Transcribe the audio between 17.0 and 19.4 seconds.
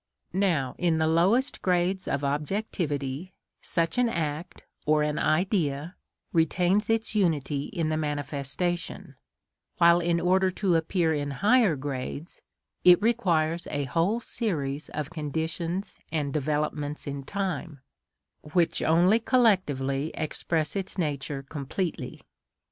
in time, which only